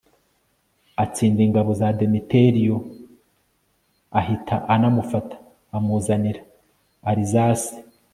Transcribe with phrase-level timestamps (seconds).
[1.03, 2.77] atsinda ingabo za demetiriyo
[4.19, 5.35] ahita anamufata;
[5.77, 6.41] amuzanira
[7.09, 7.75] arizase